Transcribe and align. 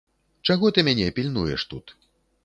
Чаго 0.49 0.71
ты 0.77 0.83
мяне 0.87 1.09
пільнуеш 1.17 1.67
тут? 1.75 1.93